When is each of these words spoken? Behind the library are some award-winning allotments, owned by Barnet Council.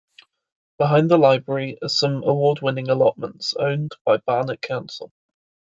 Behind 0.79 1.11
the 1.11 1.17
library 1.19 1.77
are 1.83 1.87
some 1.87 2.23
award-winning 2.23 2.89
allotments, 2.89 3.53
owned 3.55 3.91
by 4.03 4.17
Barnet 4.17 4.59
Council. 4.59 5.11